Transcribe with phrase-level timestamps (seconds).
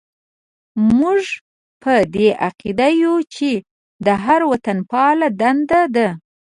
[0.99, 1.21] موږ
[1.81, 3.49] په دې عقیده یو چې
[4.05, 6.07] د هر وطنپال دنده ده.